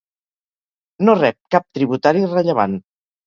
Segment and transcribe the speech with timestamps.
[1.09, 2.75] No rep cap tributari rellevant.